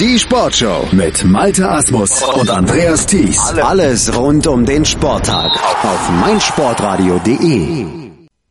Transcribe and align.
Die 0.00 0.18
Sportshow 0.18 0.88
mit 0.90 1.24
Malte 1.24 1.70
Asmus 1.70 2.20
und 2.20 2.50
Andreas 2.50 3.06
Thies. 3.06 3.38
Alles 3.62 4.12
rund 4.18 4.44
um 4.48 4.64
den 4.64 4.84
Sporttag 4.84 5.52
auf 5.84 6.10
meinsportradio.de. 6.20 7.86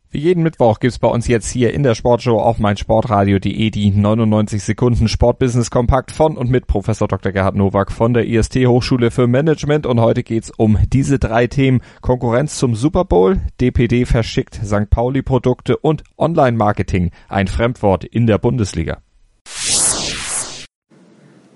Wie 0.10 0.18
jeden 0.18 0.42
Mittwoch 0.42 0.80
gibt's 0.80 1.00
bei 1.00 1.10
uns 1.10 1.28
jetzt 1.28 1.50
hier 1.50 1.74
in 1.74 1.84
der 1.84 1.96
Sportshow 1.96 2.40
auf 2.40 2.60
meinsportradio.de 2.60 3.70
die 3.72 3.92
99 3.92 4.64
Sekunden 4.64 5.10
Sportbusiness 5.10 5.70
Kompakt 5.70 6.12
von 6.12 6.38
und 6.38 6.50
mit 6.50 6.66
Professor 6.66 7.10
Dr. 7.10 7.34
Gerhard 7.34 7.58
Nowak 7.58 7.92
von 7.92 8.14
der 8.14 8.26
IST 8.26 8.66
Hochschule 8.66 9.12
für 9.12 9.28
Management 9.28 9.86
und 9.86 10.00
heute 10.00 10.24
geht's 10.24 10.50
um 10.50 10.78
diese 10.94 11.20
drei 11.20 11.48
Themen 11.48 11.82
Konkurrenz 12.00 12.58
zum 12.58 12.74
Super 12.74 13.04
Bowl, 13.04 13.42
DPD 13.60 14.06
verschickt 14.06 14.62
St. 14.64 14.90
Pauli 14.90 15.22
Produkte 15.22 15.76
und 15.76 16.06
Online 16.18 16.56
Marketing, 16.56 17.12
ein 17.28 17.48
Fremdwort 17.48 18.06
in 18.06 18.28
der 18.28 18.38
Bundesliga. 18.38 19.00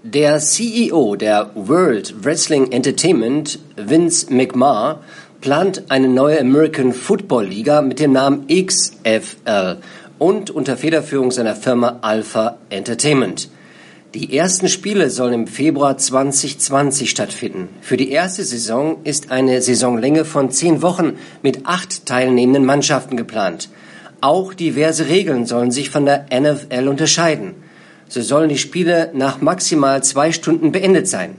Der 0.10 0.40
CEO 0.40 1.18
der 1.18 1.52
World 1.54 2.24
Wrestling 2.24 2.72
Entertainment, 2.72 3.60
Vince 3.76 4.34
McMahon, 4.34 5.00
plant 5.42 5.84
eine 5.90 6.08
neue 6.08 6.40
American 6.40 6.94
Football 6.94 7.48
Liga 7.48 7.82
mit 7.82 8.00
dem 8.00 8.14
Namen 8.14 8.48
XFL 8.48 9.76
und 10.18 10.50
unter 10.50 10.78
Federführung 10.78 11.32
seiner 11.32 11.58
Firma 11.58 12.00
Alpha 12.04 12.58
Entertainment. 12.70 13.50
Die 14.14 14.38
ersten 14.38 14.70
Spiele 14.70 15.10
sollen 15.10 15.34
im 15.34 15.48
Februar 15.48 15.98
2020 15.98 17.10
stattfinden. 17.10 17.68
Für 17.82 17.98
die 17.98 18.10
erste 18.10 18.46
Saison 18.46 19.00
ist 19.04 19.30
eine 19.30 19.62
Saisonlänge 19.62 20.24
von 20.24 20.52
zehn 20.52 20.82
Wochen 20.82 21.18
mit 21.44 21.66
acht 21.66 22.06
teilnehmenden 22.06 22.64
Mannschaften 22.64 23.18
geplant. 23.18 23.68
Auch 24.22 24.54
diverse 24.54 25.10
Regeln 25.10 25.46
sollen 25.46 25.72
sich 25.72 25.90
von 25.90 26.06
der 26.06 26.28
NFL 26.32 26.88
unterscheiden. 26.88 27.67
So 28.10 28.22
sollen 28.22 28.50
die 28.50 28.58
Spiele 28.58 29.12
nach 29.14 29.42
maximal 29.42 30.04
zwei 30.04 30.32
Stunden 30.32 30.72
beendet 30.72 31.08
sein. 31.08 31.36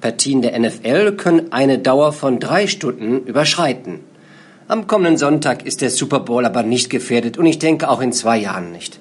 Partien 0.00 0.42
der 0.42 0.58
NFL 0.58 1.12
können 1.12 1.52
eine 1.52 1.78
Dauer 1.78 2.12
von 2.12 2.38
drei 2.40 2.66
Stunden 2.66 3.24
überschreiten. 3.24 4.00
Am 4.68 4.86
kommenden 4.86 5.16
Sonntag 5.16 5.64
ist 5.64 5.80
der 5.80 5.90
Super 5.90 6.20
Bowl 6.20 6.44
aber 6.44 6.62
nicht 6.62 6.90
gefährdet 6.90 7.38
und 7.38 7.46
ich 7.46 7.58
denke 7.58 7.88
auch 7.88 8.00
in 8.00 8.12
zwei 8.12 8.38
Jahren 8.38 8.70
nicht. 8.72 9.00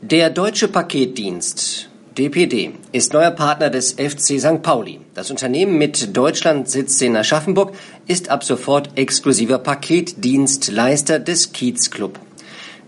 Der 0.00 0.30
Deutsche 0.30 0.68
Paketdienst 0.68 1.88
DPD 2.18 2.72
ist 2.92 3.14
neuer 3.14 3.30
Partner 3.30 3.70
des 3.70 3.92
FC 3.92 4.38
St. 4.38 4.62
Pauli. 4.62 5.00
Das 5.14 5.30
Unternehmen 5.30 5.78
mit 5.78 6.14
Deutschlandsitz 6.14 7.00
in 7.00 7.16
Aschaffenburg 7.16 7.72
ist 8.06 8.28
ab 8.28 8.44
sofort 8.44 8.90
exklusiver 8.96 9.58
Paketdienstleister 9.58 11.18
des 11.18 11.52
Kiez 11.52 11.90
Club. 11.90 12.18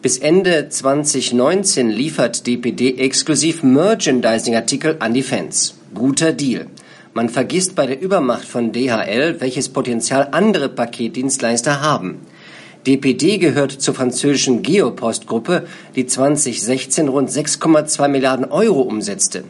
Bis 0.04 0.18
Ende 0.18 0.68
2019 0.68 1.88
liefert 1.88 2.46
DPD 2.46 2.98
exklusiv 2.98 3.62
Merchandising-Artikel 3.62 4.96
an 4.98 5.14
die 5.14 5.22
Fans. 5.22 5.76
Guter 5.94 6.32
Deal. 6.32 6.66
Man 7.14 7.30
vergisst 7.30 7.74
bei 7.74 7.86
der 7.86 8.02
Übermacht 8.02 8.44
von 8.44 8.70
DHL, 8.70 9.40
welches 9.40 9.70
Potenzial 9.70 10.28
andere 10.32 10.68
Paketdienstleister 10.68 11.80
haben. 11.80 12.20
DPD 12.86 13.38
gehört 13.38 13.72
zur 13.72 13.94
französischen 13.94 14.60
Geopost-Gruppe, 14.60 15.66
die 15.96 16.04
2016 16.04 17.08
rund 17.08 17.30
6,2 17.30 18.06
Milliarden 18.08 18.44
Euro 18.44 18.82
umsetzte. 18.82 19.42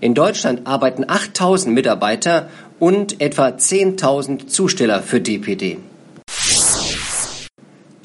In 0.00 0.16
Deutschland 0.16 0.66
arbeiten 0.66 1.04
8000 1.06 1.72
Mitarbeiter 1.72 2.50
und 2.80 3.20
etwa 3.20 3.46
10.000 3.46 4.48
Zusteller 4.48 5.04
für 5.04 5.20
DPD. 5.20 5.76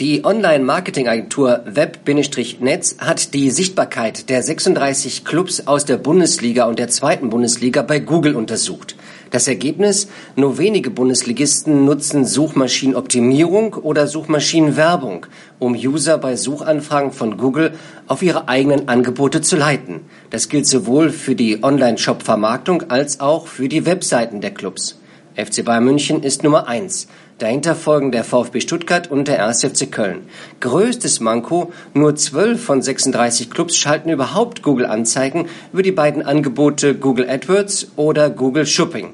Die 0.02 0.26
Online-Marketing-Agentur 0.26 1.62
Web-Netz 1.64 2.98
hat 3.00 3.34
die 3.34 3.50
Sichtbarkeit 3.50 4.28
der 4.28 4.44
36 4.44 5.24
Clubs 5.24 5.68
aus 5.68 5.86
der 5.86 5.96
Bundesliga 5.96 6.66
und 6.66 6.80
der 6.80 6.90
zweiten 6.90 7.30
Bundesliga 7.30 7.82
bei 7.82 8.00
Google 8.00 8.36
untersucht. 8.36 8.98
Das 9.32 9.48
Ergebnis? 9.48 10.10
Nur 10.36 10.58
wenige 10.58 10.90
Bundesligisten 10.90 11.86
nutzen 11.86 12.26
Suchmaschinenoptimierung 12.26 13.76
oder 13.76 14.08
Suchmaschinenwerbung, 14.08 15.28
um 15.60 15.76
User 15.76 16.18
bei 16.18 16.36
Suchanfragen 16.36 17.14
von 17.14 17.38
Google 17.38 17.72
auf 18.08 18.22
ihre 18.22 18.50
eigenen 18.50 18.90
Angebote 18.90 19.40
zu 19.40 19.56
leiten. 19.56 20.02
Das 20.30 20.50
gilt 20.50 20.68
sowohl 20.68 21.10
für 21.10 21.36
die 21.36 21.64
Online-Shop-Vermarktung 21.64 22.90
als 22.90 23.22
auch 23.22 23.48
für 23.48 23.70
die 23.70 23.86
Webseiten 23.86 24.42
der 24.42 24.54
Clubs. 24.54 25.00
FC 25.36 25.66
Bayern 25.66 25.84
München 25.84 26.24
ist 26.24 26.44
Nummer 26.44 26.68
eins. 26.68 27.08
Dahinter 27.40 27.76
folgen 27.76 28.14
der 28.14 28.24
VfB 28.24 28.62
Stuttgart 28.62 29.12
und 29.12 29.28
der 29.28 29.46
1. 29.46 29.66
FC 29.66 29.92
Köln. 29.92 30.22
Größtes 30.62 31.20
Manko, 31.20 31.74
nur 31.94 32.16
12 32.16 32.64
von 32.64 32.82
36 32.82 33.50
Clubs 33.50 33.76
schalten 33.76 34.10
überhaupt 34.10 34.62
Google-Anzeigen 34.62 35.48
über 35.74 35.84
die 35.84 35.92
beiden 35.92 36.24
Angebote 36.24 36.96
Google 36.96 37.30
AdWords 37.30 37.88
oder 37.98 38.30
Google 38.30 38.66
Shopping. 38.66 39.14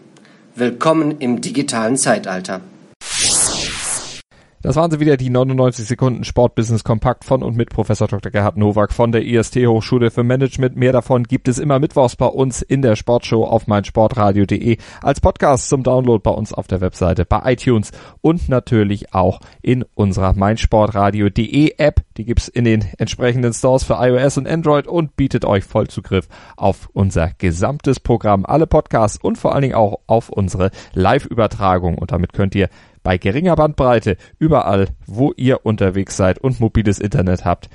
Willkommen 0.54 1.16
im 1.20 1.42
digitalen 1.42 1.98
Zeitalter. 1.98 2.62
Das 4.62 4.76
waren 4.76 4.92
sie 4.92 5.00
wieder, 5.00 5.18
die 5.18 5.32
99 5.32 5.88
Sekunden 5.88 6.24
Sportbusiness 6.24 6.84
Kompakt 6.84 7.26
von 7.26 7.42
und 7.42 7.58
mit 7.58 7.72
Professor 7.72 8.08
Dr. 8.08 8.32
Gerhard 8.32 8.58
Nowak 8.58 8.94
von 8.94 9.12
der 9.12 9.26
IST 9.26 9.56
Hochschule 9.56 10.12
für 10.12 10.24
Management. 10.24 10.76
Mehr 10.76 10.92
davon 10.92 11.24
gibt 11.24 11.48
es 11.48 11.58
immer 11.58 11.80
mittwochs 11.80 12.16
bei 12.16 12.28
uns 12.28 12.62
in 12.62 12.84
der 12.84 12.96
Sportshow 12.96 13.44
auf 13.44 13.66
meinsportradio.de 13.66 14.78
als 15.02 15.20
Podcast 15.20 15.68
zum 15.68 15.82
Download 15.82 16.22
bei 16.22 16.30
uns 16.30 16.54
auf 16.54 16.68
der 16.68 16.80
Webseite, 16.80 17.26
bei 17.26 17.54
iTunes 17.54 17.92
und 18.22 18.50
natürlich 18.50 19.16
auch 19.16 19.40
in 19.64 19.84
unserer 19.96 20.34
meinsportradio.de 20.34 21.74
App. 21.80 22.02
Die 22.18 22.26
gibt's 22.26 22.48
in 22.48 22.66
den 22.66 22.86
entsprechenden 23.00 23.54
Stores 23.54 23.84
für 23.84 23.96
iOS 23.96 24.38
und 24.38 24.48
Android 24.48 24.86
und 24.86 25.16
bietet 25.16 25.44
euch 25.44 25.64
Vollzugriff 25.64 26.28
auf 26.56 26.88
unser 26.94 27.32
gesamtes 27.40 28.00
Programm, 28.00 28.46
alle 28.46 28.68
Podcasts 28.68 29.18
und 29.20 29.40
vor 29.40 29.54
allen 29.54 29.64
Dingen 29.64 29.76
auch 29.76 30.02
auf 30.06 30.30
unsere 30.30 30.70
Live-Übertragung. 30.94 31.98
Und 31.98 32.12
damit 32.12 32.34
könnt 32.34 32.54
ihr 32.54 32.70
bei 33.04 33.18
geringer 33.18 33.56
Bandbreite 33.56 34.18
überall, 34.40 34.90
wo 35.06 35.34
ihr 35.36 35.66
unterwegs 35.66 36.18
seid 36.18 36.40
und 36.40 36.60
mobiles 36.60 37.00
Internet 37.00 37.46
habt, 37.46 37.70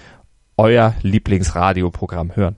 euer 0.57 0.95
Lieblingsradioprogramm 1.03 2.35
hören. 2.35 2.57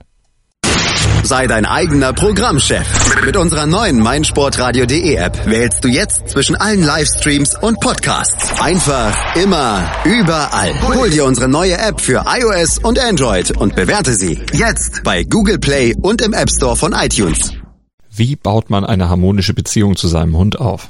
Sei 1.23 1.47
dein 1.47 1.65
eigener 1.65 2.13
Programmchef. 2.13 3.23
Mit 3.25 3.35
unserer 3.35 3.65
neuen 3.65 3.99
meinsportradio.de 3.99 5.15
App 5.15 5.45
wählst 5.45 5.83
du 5.83 5.89
jetzt 5.89 6.29
zwischen 6.29 6.55
allen 6.55 6.83
Livestreams 6.83 7.55
und 7.61 7.79
Podcasts. 7.79 8.61
Einfach, 8.61 9.35
immer, 9.35 9.91
überall. 10.05 10.73
Hol 10.95 11.09
dir 11.09 11.25
unsere 11.25 11.49
neue 11.49 11.77
App 11.77 11.99
für 11.99 12.23
iOS 12.25 12.79
und 12.79 12.99
Android 12.99 13.55
und 13.57 13.75
bewerte 13.75 14.13
sie 14.13 14.39
jetzt 14.53 15.03
bei 15.03 15.23
Google 15.23 15.59
Play 15.59 15.93
und 16.01 16.21
im 16.21 16.33
App 16.33 16.49
Store 16.49 16.75
von 16.75 16.93
iTunes. 16.93 17.53
Wie 18.09 18.35
baut 18.35 18.69
man 18.69 18.85
eine 18.85 19.09
harmonische 19.09 19.53
Beziehung 19.53 19.97
zu 19.97 20.07
seinem 20.07 20.35
Hund 20.35 20.59
auf? 20.59 20.89